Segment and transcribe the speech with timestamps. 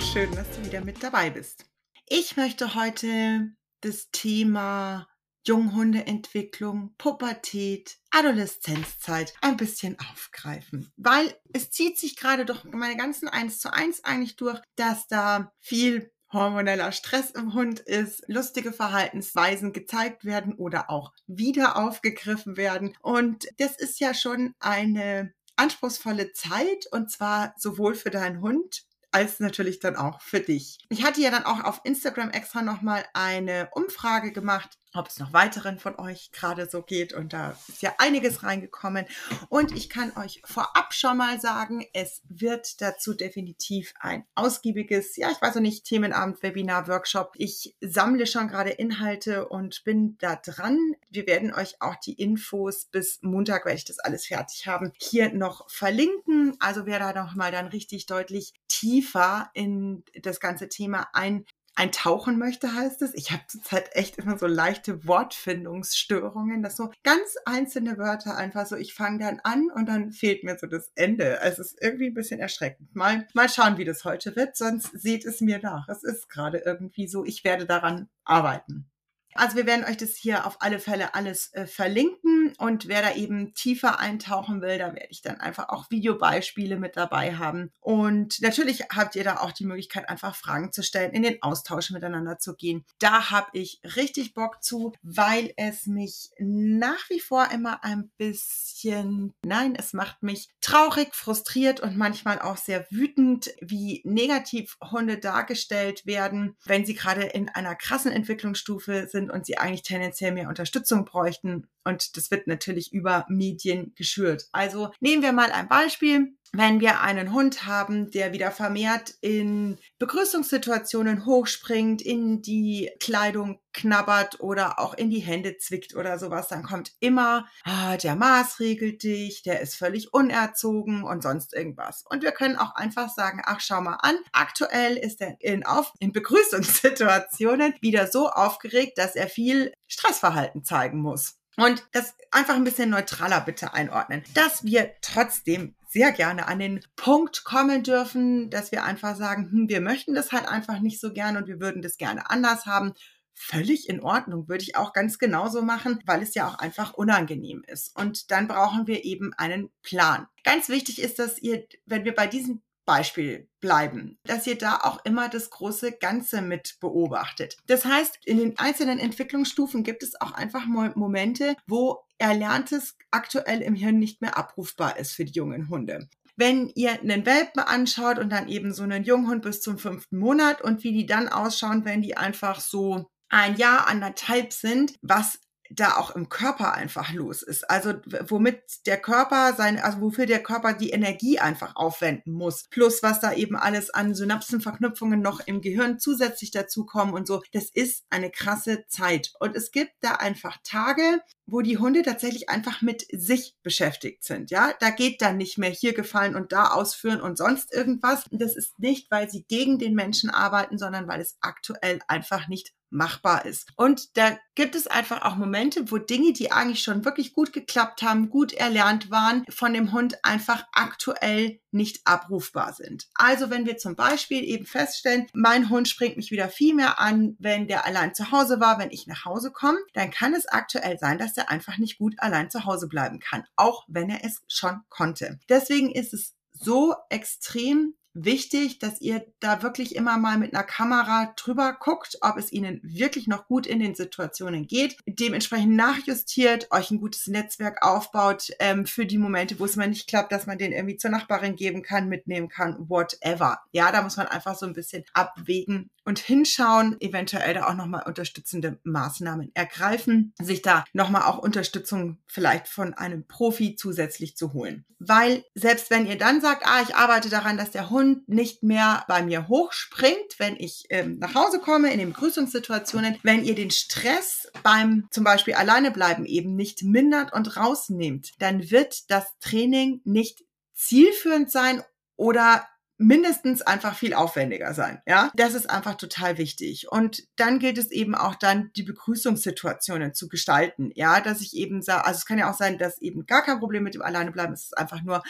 [0.00, 1.64] Schön, dass du wieder mit dabei bist.
[2.06, 5.08] Ich möchte heute das Thema
[5.44, 13.58] Junghundeentwicklung, Pubertät, Adoleszenzzeit ein bisschen aufgreifen, weil es zieht sich gerade durch meine ganzen 1
[13.58, 20.24] zu 1 eigentlich durch, dass da viel hormoneller Stress im Hund ist, lustige Verhaltensweisen gezeigt
[20.24, 22.96] werden oder auch wieder aufgegriffen werden.
[23.00, 29.40] Und das ist ja schon eine anspruchsvolle Zeit und zwar sowohl für deinen Hund als
[29.40, 30.78] natürlich dann auch für dich.
[30.88, 35.32] Ich hatte ja dann auch auf Instagram extra nochmal eine Umfrage gemacht, ob es noch
[35.32, 37.12] weiteren von euch gerade so geht.
[37.12, 39.06] Und da ist ja einiges reingekommen.
[39.48, 45.30] Und ich kann euch vorab schon mal sagen, es wird dazu definitiv ein ausgiebiges, ja,
[45.30, 47.32] ich weiß noch nicht, Themenabend, Webinar, Workshop.
[47.36, 50.78] Ich sammle schon gerade Inhalte und bin da dran.
[51.08, 55.32] Wir werden euch auch die Infos bis Montag, weil ich das alles fertig haben, hier
[55.32, 56.56] noch verlinken.
[56.58, 61.44] Also wer da noch mal dann richtig deutlich tiefer in das ganze Thema ein
[61.78, 63.14] eintauchen möchte, heißt es.
[63.14, 68.76] Ich habe zurzeit echt immer so leichte Wortfindungsstörungen, dass so ganz einzelne Wörter einfach so,
[68.76, 71.40] ich fange dann an und dann fehlt mir so das Ende.
[71.40, 72.94] Also es ist irgendwie ein bisschen erschreckend.
[72.94, 75.88] Mal, mal schauen, wie das heute wird, sonst seht es mir nach.
[75.88, 78.90] Es ist gerade irgendwie so, ich werde daran arbeiten.
[79.38, 83.14] Also wir werden euch das hier auf alle Fälle alles äh, verlinken und wer da
[83.14, 87.70] eben tiefer eintauchen will, da werde ich dann einfach auch Videobeispiele mit dabei haben.
[87.78, 91.90] Und natürlich habt ihr da auch die Möglichkeit, einfach Fragen zu stellen, in den Austausch
[91.90, 92.84] miteinander zu gehen.
[92.98, 99.34] Da habe ich richtig Bock zu, weil es mich nach wie vor immer ein bisschen,
[99.44, 106.06] nein, es macht mich traurig, frustriert und manchmal auch sehr wütend, wie negativ Hunde dargestellt
[106.06, 110.48] werden, wenn sie gerade in einer krassen Entwicklungsstufe sind sind und sie eigentlich tendenziell mehr
[110.48, 111.66] Unterstützung bräuchten.
[111.84, 114.48] Und das wird natürlich über Medien geschürt.
[114.52, 119.78] Also nehmen wir mal ein Beispiel wenn wir einen Hund haben, der wieder vermehrt in
[119.98, 126.62] Begrüßungssituationen hochspringt, in die Kleidung knabbert oder auch in die Hände zwickt oder sowas, dann
[126.62, 132.04] kommt immer, ah, der maßregelt dich, der ist völlig unerzogen und sonst irgendwas.
[132.08, 135.92] Und wir können auch einfach sagen, ach, schau mal an, aktuell ist er in, auf,
[136.00, 141.38] in Begrüßungssituationen wieder so aufgeregt, dass er viel Stressverhalten zeigen muss.
[141.56, 146.80] Und das einfach ein bisschen neutraler bitte einordnen, dass wir trotzdem sehr gerne an den
[146.96, 151.12] Punkt kommen dürfen, dass wir einfach sagen, hm, wir möchten das halt einfach nicht so
[151.12, 152.92] gern und wir würden das gerne anders haben.
[153.34, 157.62] Völlig in Ordnung, würde ich auch ganz genauso machen, weil es ja auch einfach unangenehm
[157.66, 157.96] ist.
[157.96, 160.26] Und dann brauchen wir eben einen Plan.
[160.44, 165.04] Ganz wichtig ist, dass ihr, wenn wir bei diesem Beispiel bleiben, dass ihr da auch
[165.04, 167.58] immer das große Ganze mit beobachtet.
[167.66, 173.60] Das heißt, in den einzelnen Entwicklungsstufen gibt es auch einfach mal Momente, wo Erlerntes aktuell
[173.60, 176.08] im Hirn nicht mehr abrufbar ist für die jungen Hunde
[176.40, 180.62] wenn ihr einen Welpen anschaut und dann eben so einen Junghund bis zum fünften Monat
[180.62, 185.40] und wie die dann ausschauen, wenn die einfach so ein Jahr, anderthalb sind, was
[185.70, 187.68] da auch im Körper einfach los ist.
[187.68, 187.94] Also
[188.26, 192.64] womit der Körper seine, also wofür der Körper die Energie einfach aufwenden muss.
[192.70, 197.42] Plus was da eben alles an Synapsenverknüpfungen noch im Gehirn zusätzlich dazukommen und so.
[197.52, 199.32] Das ist eine krasse Zeit.
[199.40, 204.50] Und es gibt da einfach Tage, wo die Hunde tatsächlich einfach mit sich beschäftigt sind.
[204.50, 208.24] Ja, da geht dann nicht mehr hier gefallen und da ausführen und sonst irgendwas.
[208.30, 212.72] Das ist nicht, weil sie gegen den Menschen arbeiten, sondern weil es aktuell einfach nicht
[212.90, 213.70] machbar ist.
[213.76, 218.02] Und da gibt es einfach auch Momente, wo Dinge, die eigentlich schon wirklich gut geklappt
[218.02, 223.08] haben, gut erlernt waren, von dem Hund einfach aktuell nicht abrufbar sind.
[223.14, 227.36] Also wenn wir zum Beispiel eben feststellen, mein Hund springt mich wieder viel mehr an,
[227.38, 230.98] wenn der allein zu Hause war, wenn ich nach Hause komme, dann kann es aktuell
[230.98, 234.42] sein, dass er einfach nicht gut allein zu Hause bleiben kann, auch wenn er es
[234.48, 235.38] schon konnte.
[235.48, 237.94] Deswegen ist es so extrem
[238.24, 242.80] wichtig, dass ihr da wirklich immer mal mit einer Kamera drüber guckt, ob es ihnen
[242.82, 248.86] wirklich noch gut in den Situationen geht, dementsprechend nachjustiert, euch ein gutes Netzwerk aufbaut ähm,
[248.86, 251.82] für die Momente, wo es mal nicht klappt, dass man den irgendwie zur Nachbarin geben
[251.82, 253.60] kann, mitnehmen kann, whatever.
[253.72, 258.04] Ja, da muss man einfach so ein bisschen abwägen und hinschauen, eventuell da auch nochmal
[258.06, 264.86] unterstützende Maßnahmen ergreifen, sich da nochmal auch Unterstützung vielleicht von einem Profi zusätzlich zu holen.
[264.98, 269.04] Weil selbst wenn ihr dann sagt, ah, ich arbeite daran, dass der Hund nicht mehr
[269.08, 273.70] bei mir hochspringt, wenn ich ähm, nach Hause komme, in den Begrüßungssituationen, wenn ihr den
[273.70, 280.44] Stress beim zum Beispiel Alleinebleiben eben nicht mindert und rausnehmt, dann wird das Training nicht
[280.74, 281.82] zielführend sein
[282.16, 282.66] oder
[282.98, 285.00] mindestens einfach viel aufwendiger sein.
[285.06, 286.90] Ja, das ist einfach total wichtig.
[286.90, 290.90] Und dann gilt es eben auch dann, die Begrüßungssituationen zu gestalten.
[290.94, 293.60] Ja, dass ich eben sage, also es kann ja auch sein, dass eben gar kein
[293.60, 294.60] Problem mit dem Alleinebleiben ist.
[294.60, 295.22] Es ist einfach nur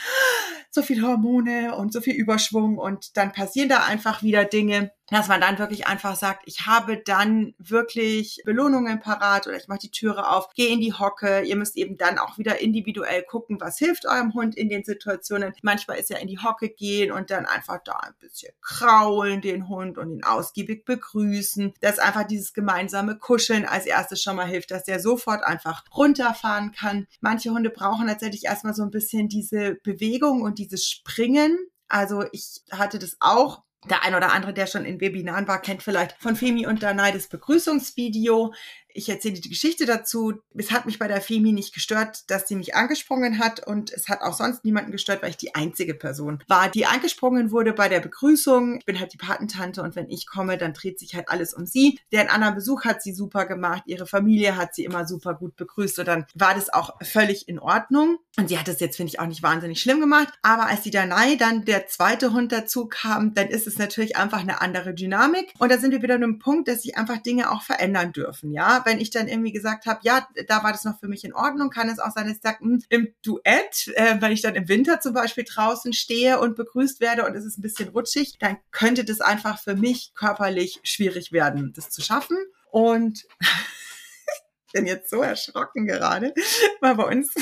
[0.71, 5.29] so viel Hormone und so viel Überschwung und dann passieren da einfach wieder Dinge, dass
[5.29, 9.91] man dann wirklich einfach sagt, ich habe dann wirklich Belohnungen parat oder ich mache die
[9.91, 11.41] Türe auf, gehe in die Hocke.
[11.43, 15.55] Ihr müsst eben dann auch wieder individuell gucken, was hilft eurem Hund in den Situationen.
[15.63, 19.69] Manchmal ist ja in die Hocke gehen und dann einfach da ein bisschen kraulen den
[19.69, 21.75] Hund und ihn ausgiebig begrüßen.
[21.81, 26.73] Dass einfach dieses gemeinsame Kuscheln als erstes schon mal hilft, dass der sofort einfach runterfahren
[26.73, 27.07] kann.
[27.21, 31.59] Manche Hunde brauchen tatsächlich erstmal so ein bisschen diese Bewegung und dieses Springen.
[31.89, 35.83] Also ich hatte das auch der ein oder andere, der schon in Webinaren war, kennt
[35.83, 38.53] vielleicht von Femi und Danai das Begrüßungsvideo.
[38.99, 40.43] Ich erzähle die Geschichte dazu.
[40.57, 44.09] Es hat mich bei der Femi nicht gestört, dass sie mich angesprungen hat und es
[44.09, 47.89] hat auch sonst niemanden gestört, weil ich die einzige Person war, die angesprungen wurde bei
[47.89, 48.79] der Begrüßung.
[48.79, 51.65] Ich bin halt die Patentante und wenn ich komme, dann dreht sich halt alles um
[51.65, 52.01] sie.
[52.13, 56.01] Den anderen Besuch hat sie super gemacht, ihre Familie hat sie immer super gut begrüßt
[56.01, 58.19] und dann war das auch völlig in Ordnung.
[58.37, 60.33] Und sie hat das jetzt, finde ich, auch nicht wahnsinnig schlimm gemacht.
[60.43, 64.41] Aber als die Danai dann der zweite Hund dazu kam, dann ist es natürlich einfach
[64.41, 65.53] eine andere Dynamik.
[65.59, 68.53] Und da sind wir wieder an einem Punkt, dass sich einfach Dinge auch verändern dürfen.
[68.53, 71.35] Ja, wenn ich dann irgendwie gesagt habe, ja, da war das noch für mich in
[71.35, 74.55] Ordnung, kann es auch sein, dass ich sage, hm, im Duett, äh, wenn ich dann
[74.55, 78.39] im Winter zum Beispiel draußen stehe und begrüßt werde und es ist ein bisschen rutschig,
[78.39, 82.39] dann könnte das einfach für mich körperlich schwierig werden, das zu schaffen.
[82.71, 86.33] Und ich bin jetzt so erschrocken gerade,
[86.81, 87.35] weil bei uns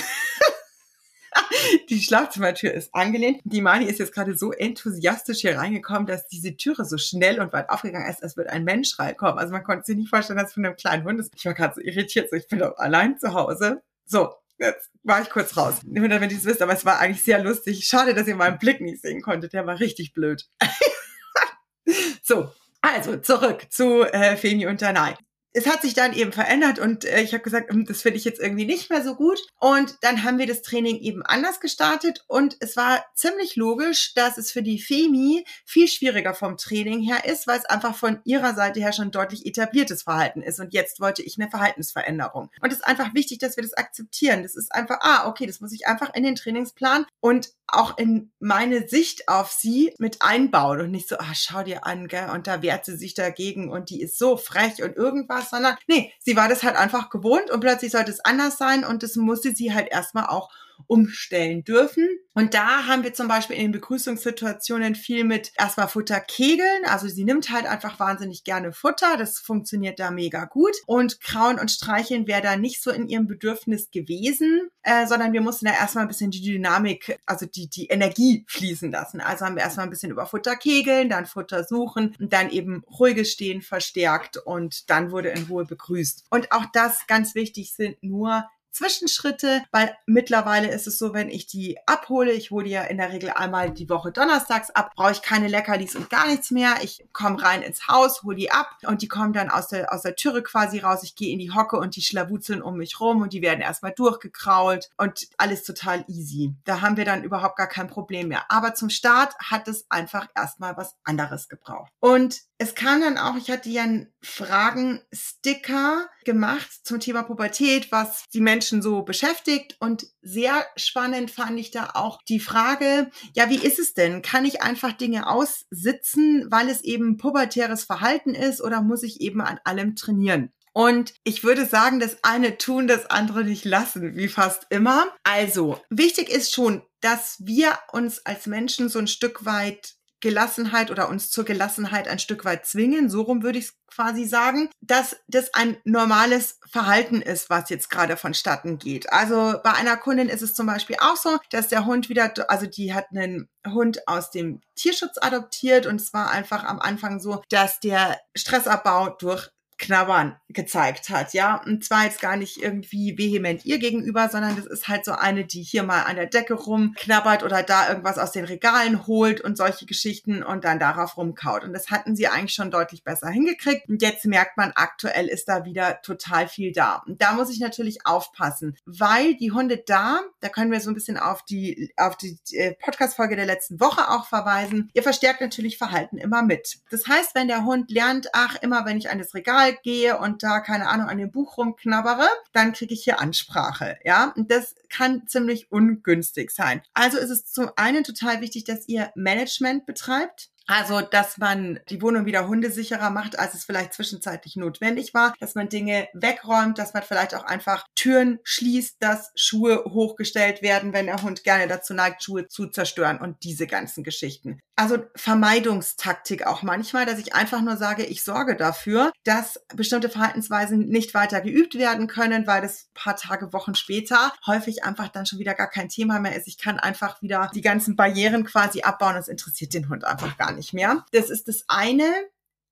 [1.88, 3.40] die Schlafzimmertür ist angelehnt.
[3.44, 7.52] Die Mani ist jetzt gerade so enthusiastisch hier reingekommen, dass diese Türe so schnell und
[7.52, 9.38] weit aufgegangen ist, als würde ein Mensch reinkommen.
[9.38, 11.32] Also man konnte sich nicht vorstellen, dass es von einem kleinen Hund ist.
[11.36, 13.82] Ich war gerade so irritiert, so ich bin doch allein zu Hause.
[14.04, 15.76] So, jetzt war ich kurz raus.
[15.84, 17.86] Nur damit ihr es wisst, aber es war eigentlich sehr lustig.
[17.86, 19.52] Schade, dass ihr meinen Blick nicht sehen konntet.
[19.52, 20.48] Der war richtig blöd.
[22.22, 22.50] so,
[22.80, 25.16] also zurück zu äh, Femi und Danai
[25.56, 28.24] es hat sich dann eben verändert und äh, ich habe gesagt, hm, das finde ich
[28.24, 29.40] jetzt irgendwie nicht mehr so gut.
[29.58, 34.36] Und dann haben wir das Training eben anders gestartet und es war ziemlich logisch, dass
[34.36, 38.54] es für die Femi viel schwieriger vom Training her ist, weil es einfach von ihrer
[38.54, 40.60] Seite her schon deutlich etabliertes Verhalten ist.
[40.60, 42.50] Und jetzt wollte ich eine Verhaltensveränderung.
[42.60, 44.42] Und es ist einfach wichtig, dass wir das akzeptieren.
[44.42, 48.30] Das ist einfach, ah, okay, das muss ich einfach in den Trainingsplan und auch in
[48.38, 52.46] meine Sicht auf sie mit einbauen und nicht so, ah, schau dir an, gell, und
[52.46, 56.37] da wehrt sie sich dagegen und die ist so frech und irgendwas, sondern nee, sie
[56.37, 59.75] war das halt einfach gewohnt und plötzlich sollte es anders sein und das musste sie
[59.75, 60.50] halt erstmal auch
[60.87, 62.08] umstellen dürfen.
[62.34, 66.84] Und da haben wir zum Beispiel in den Begrüßungssituationen viel mit erstmal Futterkegeln.
[66.84, 69.17] Also sie nimmt halt einfach wahnsinnig gerne Futter.
[69.17, 70.76] Das funktioniert da mega gut.
[70.87, 75.40] Und Krauen und Streicheln wäre da nicht so in ihrem Bedürfnis gewesen, äh, sondern wir
[75.40, 79.20] mussten da erstmal ein bisschen die Dynamik, also die, die Energie fließen lassen.
[79.20, 82.82] Also haben wir erstmal ein bisschen über Futter kegeln, dann Futter suchen und dann eben
[82.99, 86.25] ruhiges Stehen verstärkt und dann wurde in Ruhe begrüßt.
[86.31, 88.44] Und auch das ganz wichtig sind nur
[88.76, 92.99] Zwischenschritte, weil mittlerweile ist es so, wenn ich die abhole, ich hole die ja in
[92.99, 96.75] der Regel einmal die Woche donnerstags ab, brauche ich keine Leckerlis und gar nichts mehr.
[96.83, 100.02] Ich komme rein ins Haus, hole die ab und die kommen dann aus der, aus
[100.02, 101.02] der Türe quasi raus.
[101.02, 103.92] Ich gehe in die Hocke und die schlawuzeln um mich rum und die werden erstmal
[103.92, 106.54] durchgekrault und alles total easy.
[106.64, 108.45] Da haben wir dann überhaupt gar kein Problem mehr.
[108.50, 111.90] Aber zum Start hat es einfach erstmal was anderes gebraucht.
[112.00, 118.25] Und es kam dann auch, ich hatte ja einen Fragen-Sticker gemacht zum Thema Pubertät, was
[118.32, 119.76] die Menschen so beschäftigt.
[119.78, 124.22] Und sehr spannend fand ich da auch die Frage, ja, wie ist es denn?
[124.22, 129.42] Kann ich einfach Dinge aussitzen, weil es eben pubertäres Verhalten ist oder muss ich eben
[129.42, 130.50] an allem trainieren?
[130.72, 135.06] Und ich würde sagen, das eine tun, das andere nicht lassen, wie fast immer.
[135.22, 139.94] Also, wichtig ist schon, dass wir uns als Menschen so ein Stück weit
[140.26, 144.25] Gelassenheit oder uns zur Gelassenheit ein Stück weit zwingen, so rum würde ich es quasi
[144.25, 149.12] sagen, dass das ein normales Verhalten ist, was jetzt gerade vonstatten geht.
[149.12, 152.66] Also bei einer Kundin ist es zum Beispiel auch so, dass der Hund wieder, also
[152.66, 157.45] die hat einen Hund aus dem Tierschutz adoptiert und es war einfach am Anfang so,
[157.49, 161.62] dass der Stressabbau durch Knabbern gezeigt hat, ja.
[161.64, 165.45] Und zwar jetzt gar nicht irgendwie vehement ihr gegenüber, sondern das ist halt so eine,
[165.45, 169.56] die hier mal an der Decke rumknabbert oder da irgendwas aus den Regalen holt und
[169.56, 171.62] solche Geschichten und dann darauf rumkaut.
[171.62, 173.88] Und das hatten sie eigentlich schon deutlich besser hingekriegt.
[173.88, 177.02] Und jetzt merkt man, aktuell ist da wieder total viel da.
[177.06, 180.95] Und da muss ich natürlich aufpassen, weil die Hunde da, da können wir so ein
[180.95, 184.90] bisschen auf die, auf die äh, Podcast-Folge der letzten Woche auch verweisen.
[184.95, 186.78] Ihr verstärkt natürlich Verhalten immer mit.
[186.90, 190.18] Das heißt, wenn der Hund lernt, ach, immer wenn ich an das Regal Regal gehe
[190.18, 193.99] und da, keine Ahnung, an dem Buch rumknabbere, dann kriege ich hier Ansprache.
[194.04, 196.82] Ja, und das kann ziemlich ungünstig sein.
[196.94, 200.50] Also ist es zum einen total wichtig, dass ihr Management betreibt.
[200.66, 205.54] Also, dass man die Wohnung wieder hundesicherer macht, als es vielleicht zwischenzeitlich notwendig war, dass
[205.54, 211.06] man Dinge wegräumt, dass man vielleicht auch einfach Türen schließt, dass Schuhe hochgestellt werden, wenn
[211.06, 214.58] der Hund gerne dazu neigt, Schuhe zu zerstören und diese ganzen Geschichten.
[214.78, 220.80] Also Vermeidungstaktik auch manchmal, dass ich einfach nur sage, ich sorge dafür, dass bestimmte Verhaltensweisen
[220.88, 225.38] nicht weiter geübt werden können, weil das paar Tage, Wochen später häufig einfach dann schon
[225.38, 226.46] wieder gar kein Thema mehr ist.
[226.46, 229.14] Ich kann einfach wieder die ganzen Barrieren quasi abbauen.
[229.14, 231.04] Das interessiert den Hund einfach gar nicht mehr.
[231.12, 232.12] Das ist das eine.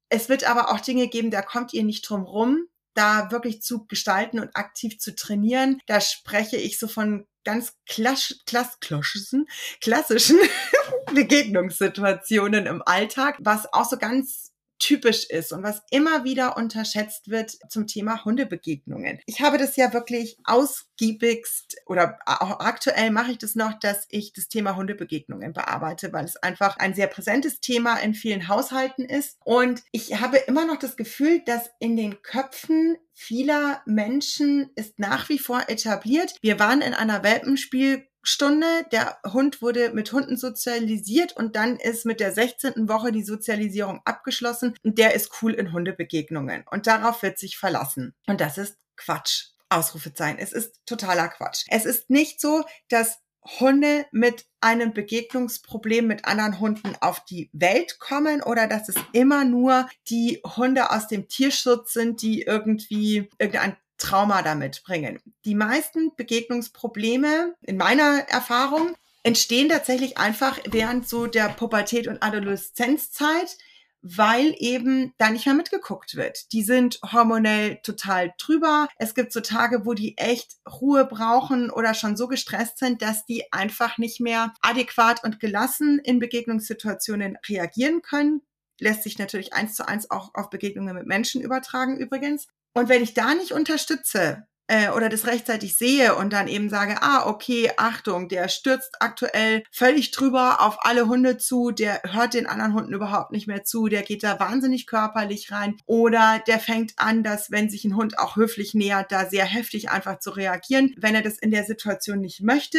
[0.08, 3.86] Es wird aber auch Dinge geben, da kommt ihr nicht drum rum da wirklich zu
[3.86, 5.80] gestalten und aktiv zu trainieren.
[5.86, 9.46] Da spreche ich so von ganz klass, klassischen,
[9.80, 10.38] klassischen
[11.14, 14.52] Begegnungssituationen im Alltag, was auch so ganz
[14.84, 19.18] typisch ist und was immer wieder unterschätzt wird zum Thema Hundebegegnungen.
[19.24, 24.34] Ich habe das ja wirklich ausgiebigst oder auch aktuell mache ich das noch, dass ich
[24.34, 29.38] das Thema Hundebegegnungen bearbeite, weil es einfach ein sehr präsentes Thema in vielen Haushalten ist.
[29.42, 35.30] Und ich habe immer noch das Gefühl, dass in den Köpfen vieler Menschen ist nach
[35.30, 36.34] wie vor etabliert.
[36.42, 38.66] Wir waren in einer Welpenspiel Stunde.
[38.90, 42.88] Der Hund wurde mit Hunden sozialisiert und dann ist mit der 16.
[42.88, 46.64] Woche die Sozialisierung abgeschlossen und der ist cool in Hundebegegnungen.
[46.70, 48.14] Und darauf wird sich verlassen.
[48.26, 49.50] Und das ist Quatsch.
[49.70, 50.38] Ausrufezeichen.
[50.38, 51.64] Es ist totaler Quatsch.
[51.68, 53.18] Es ist nicht so, dass
[53.60, 59.44] Hunde mit einem Begegnungsproblem mit anderen Hunden auf die Welt kommen oder dass es immer
[59.44, 65.20] nur die Hunde aus dem Tierschutz sind, die irgendwie irgendein Trauma damit bringen.
[65.44, 73.56] Die meisten Begegnungsprobleme in meiner Erfahrung entstehen tatsächlich einfach während so der Pubertät und Adoleszenzzeit,
[74.02, 76.52] weil eben da nicht mehr mitgeguckt wird.
[76.52, 78.86] Die sind hormonell total drüber.
[78.98, 83.24] Es gibt so Tage, wo die echt Ruhe brauchen oder schon so gestresst sind, dass
[83.24, 88.42] die einfach nicht mehr adäquat und gelassen in Begegnungssituationen reagieren können.
[88.78, 92.48] Lässt sich natürlich eins zu eins auch auf Begegnungen mit Menschen übertragen übrigens.
[92.74, 96.96] Und wenn ich da nicht unterstütze äh, oder das rechtzeitig sehe und dann eben sage,
[97.02, 102.46] ah, okay, Achtung, der stürzt aktuell völlig drüber auf alle Hunde zu, der hört den
[102.46, 106.94] anderen Hunden überhaupt nicht mehr zu, der geht da wahnsinnig körperlich rein oder der fängt
[106.96, 110.94] an, dass wenn sich ein Hund auch höflich nähert, da sehr heftig einfach zu reagieren.
[110.96, 112.78] Wenn er das in der Situation nicht möchte,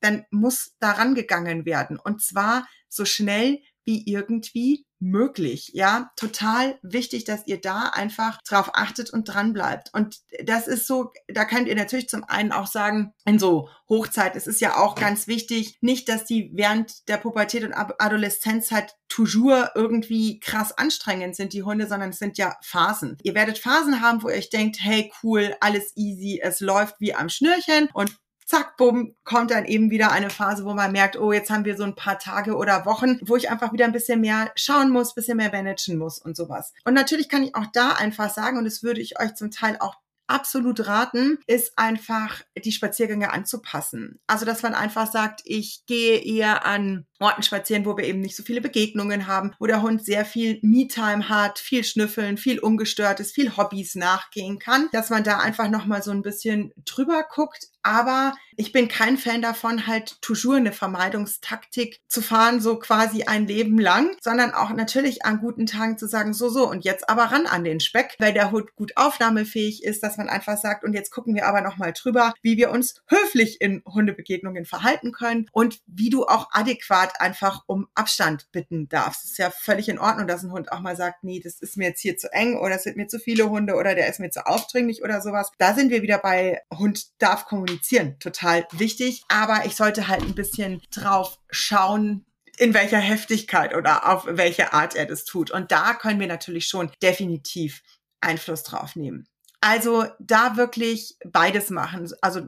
[0.00, 5.70] dann muss daran gegangen werden und zwar so schnell wie irgendwie möglich.
[5.74, 9.92] Ja, total wichtig, dass ihr da einfach drauf achtet und dran bleibt.
[9.92, 14.34] Und das ist so, da könnt ihr natürlich zum einen auch sagen, in so Hochzeit,
[14.34, 19.68] es ist ja auch ganz wichtig, nicht, dass die während der Pubertät und Adoleszenzzeit toujours
[19.74, 23.18] irgendwie krass anstrengend sind, die Hunde, sondern es sind ja Phasen.
[23.22, 27.14] Ihr werdet Phasen haben, wo ihr euch denkt, hey, cool, alles easy, es läuft wie
[27.14, 31.32] am Schnürchen und zack, bumm, kommt dann eben wieder eine Phase, wo man merkt, oh,
[31.32, 34.20] jetzt haben wir so ein paar Tage oder Wochen, wo ich einfach wieder ein bisschen
[34.20, 36.72] mehr schauen muss, bisschen mehr managen muss und sowas.
[36.84, 39.76] Und natürlich kann ich auch da einfach sagen, und das würde ich euch zum Teil
[39.80, 39.96] auch
[40.26, 44.20] absolut raten, ist einfach die Spaziergänge anzupassen.
[44.26, 48.36] Also, dass man einfach sagt, ich gehe eher an Orten spazieren, wo wir eben nicht
[48.36, 53.20] so viele Begegnungen haben, wo der Hund sehr viel Me-Time hat, viel schnüffeln, viel ungestört
[53.20, 57.68] ist, viel Hobbys nachgehen kann, dass man da einfach nochmal so ein bisschen drüber guckt,
[57.84, 63.46] aber ich bin kein Fan davon, halt toujours eine Vermeidungstaktik zu fahren, so quasi ein
[63.46, 67.24] Leben lang, sondern auch natürlich an guten Tagen zu sagen, so, so, und jetzt aber
[67.24, 70.94] ran an den Speck, weil der Hund gut aufnahmefähig ist, dass man einfach sagt, und
[70.94, 75.80] jetzt gucken wir aber nochmal drüber, wie wir uns höflich in Hundebegegnungen verhalten können und
[75.86, 79.24] wie du auch adäquat einfach um Abstand bitten darfst.
[79.24, 81.76] Es ist ja völlig in Ordnung, dass ein Hund auch mal sagt, nee, das ist
[81.76, 84.20] mir jetzt hier zu eng oder es sind mir zu viele Hunde oder der ist
[84.20, 85.50] mir zu aufdringlich oder sowas.
[85.58, 89.24] Da sind wir wieder bei Hund darf kommunizieren kommunizieren, total wichtig.
[89.28, 92.24] Aber ich sollte halt ein bisschen drauf schauen,
[92.56, 95.50] in welcher Heftigkeit oder auf welche Art er das tut.
[95.50, 97.82] Und da können wir natürlich schon definitiv
[98.20, 99.26] Einfluss drauf nehmen.
[99.60, 102.10] Also da wirklich beides machen.
[102.20, 102.42] Also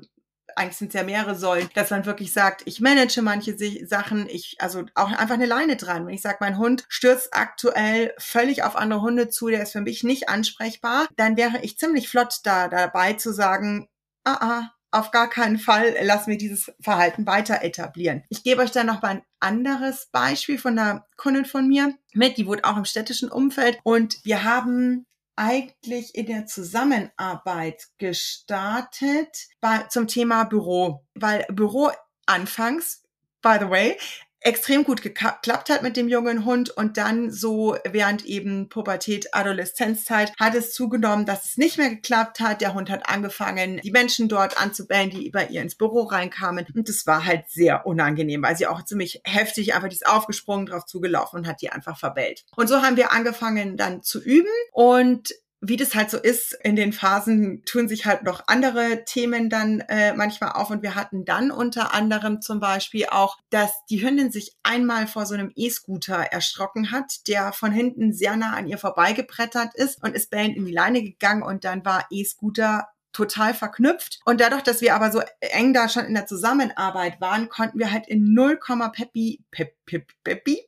[0.54, 3.56] eigentlich sind es ja mehrere Säulen, dass man wirklich sagt, ich manage manche
[3.87, 6.06] Sachen, ich, also auch einfach eine Leine dran.
[6.06, 9.80] Wenn ich sage, mein Hund stürzt aktuell völlig auf andere Hunde zu, der ist für
[9.80, 13.88] mich nicht ansprechbar, dann wäre ich ziemlich flott da dabei zu sagen,
[14.25, 18.24] ah, ah, auf gar keinen Fall lassen wir dieses Verhalten weiter etablieren.
[18.28, 22.36] Ich gebe euch dann noch mal ein anderes Beispiel von einer Kundin von mir mit,
[22.36, 29.82] die wohnt auch im städtischen Umfeld und wir haben eigentlich in der Zusammenarbeit gestartet bei,
[29.90, 31.90] zum Thema Büro, weil Büro
[32.24, 33.02] anfangs,
[33.42, 33.98] by the way,
[34.46, 40.32] extrem gut geklappt hat mit dem jungen Hund und dann so während eben Pubertät, Adoleszenzzeit
[40.38, 42.60] hat es zugenommen, dass es nicht mehr geklappt hat.
[42.60, 46.88] Der Hund hat angefangen, die Menschen dort anzubellen, die bei ihr ins Büro reinkamen und
[46.88, 50.86] das war halt sehr unangenehm, weil sie auch ziemlich heftig einfach die ist aufgesprungen, drauf
[50.86, 52.44] zugelaufen und hat die einfach verbellt.
[52.54, 55.34] Und so haben wir angefangen dann zu üben und
[55.68, 59.80] wie das halt so ist, in den Phasen tun sich halt noch andere Themen dann
[59.80, 60.70] äh, manchmal auf.
[60.70, 65.26] Und wir hatten dann unter anderem zum Beispiel auch, dass die Hündin sich einmal vor
[65.26, 70.14] so einem E-Scooter erschrocken hat, der von hinten sehr nah an ihr vorbeigebrettert ist und
[70.14, 74.20] ist bellend in die Leine gegangen und dann war E-Scooter total verknüpft.
[74.26, 77.90] Und dadurch, dass wir aber so eng da schon in der Zusammenarbeit waren, konnten wir
[77.90, 78.58] halt in 0,
[78.92, 80.61] Peppi, Pep, Pep, Peppi,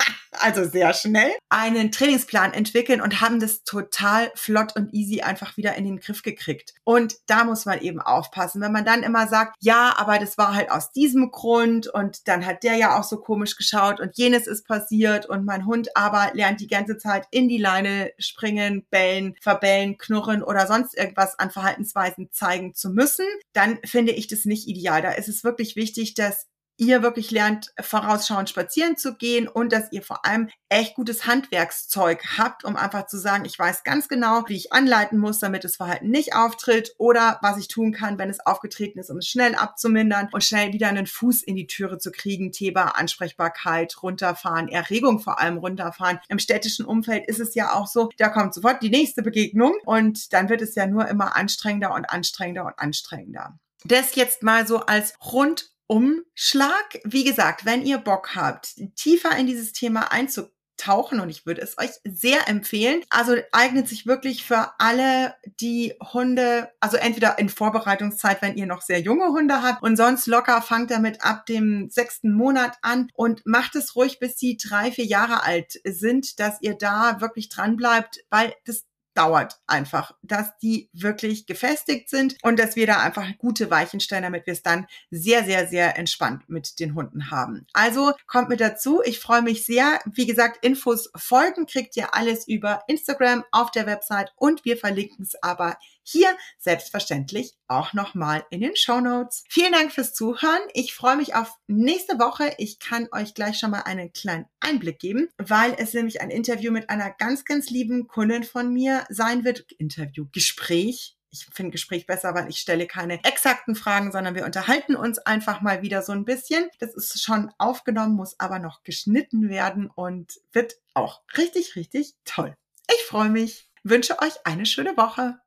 [0.32, 5.74] also sehr schnell, einen Trainingsplan entwickeln und haben das total flott und easy einfach wieder
[5.76, 6.74] in den Griff gekriegt.
[6.84, 10.54] Und da muss man eben aufpassen, wenn man dann immer sagt, ja, aber das war
[10.54, 14.46] halt aus diesem Grund und dann hat der ja auch so komisch geschaut und jenes
[14.46, 19.34] ist passiert und mein Hund aber lernt die ganze Zeit in die Leine springen, bellen,
[19.40, 24.68] verbellen, knurren oder sonst irgendwas an Verhaltensweisen zeigen zu müssen, dann finde ich das nicht
[24.68, 25.02] ideal.
[25.02, 26.46] Da ist es wirklich wichtig, dass
[26.80, 32.22] ihr wirklich lernt, vorausschauend spazieren zu gehen und dass ihr vor allem echt gutes Handwerkszeug
[32.38, 35.76] habt, um einfach zu sagen, ich weiß ganz genau, wie ich anleiten muss, damit das
[35.76, 39.54] Verhalten nicht auftritt oder was ich tun kann, wenn es aufgetreten ist, um es schnell
[39.54, 42.50] abzumindern und schnell wieder einen Fuß in die Türe zu kriegen.
[42.50, 46.18] Thema Ansprechbarkeit, runterfahren, Erregung vor allem runterfahren.
[46.28, 50.32] Im städtischen Umfeld ist es ja auch so, da kommt sofort die nächste Begegnung und
[50.32, 53.58] dann wird es ja nur immer anstrengender und anstrengender und anstrengender.
[53.84, 57.00] Das jetzt mal so als rund Umschlag.
[57.02, 61.76] Wie gesagt, wenn ihr Bock habt, tiefer in dieses Thema einzutauchen, und ich würde es
[61.78, 63.02] euch sehr empfehlen.
[63.10, 68.82] Also eignet sich wirklich für alle, die Hunde, also entweder in Vorbereitungszeit, wenn ihr noch
[68.82, 73.44] sehr junge Hunde habt, und sonst locker fangt damit ab dem sechsten Monat an und
[73.44, 77.76] macht es ruhig, bis sie drei, vier Jahre alt sind, dass ihr da wirklich dran
[77.76, 78.84] bleibt, weil das
[79.20, 84.22] dauert einfach, dass die wirklich gefestigt sind und dass wir da einfach gute Weichen stellen,
[84.22, 87.66] damit wir es dann sehr, sehr, sehr entspannt mit den Hunden haben.
[87.74, 89.02] Also kommt mit dazu.
[89.04, 90.00] Ich freue mich sehr.
[90.06, 95.26] Wie gesagt, Infos folgen kriegt ihr alles über Instagram auf der Website und wir verlinken
[95.26, 99.44] es aber hier selbstverständlich auch nochmal in den Show Notes.
[99.48, 100.60] Vielen Dank fürs Zuhören.
[100.74, 102.54] Ich freue mich auf nächste Woche.
[102.58, 106.72] Ich kann euch gleich schon mal einen kleinen Einblick geben, weil es nämlich ein Interview
[106.72, 109.70] mit einer ganz, ganz lieben Kundin von mir sein wird.
[109.78, 114.96] Interview, Gespräch ich finde Gespräch besser, weil ich stelle keine exakten Fragen, sondern wir unterhalten
[114.96, 116.68] uns einfach mal wieder so ein bisschen.
[116.80, 122.56] Das ist schon aufgenommen, muss aber noch geschnitten werden und wird auch richtig, richtig toll.
[122.92, 125.38] Ich freue mich, wünsche euch eine schöne Woche.